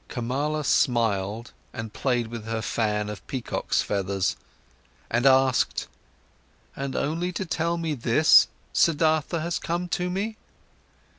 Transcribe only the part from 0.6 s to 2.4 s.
smiled and played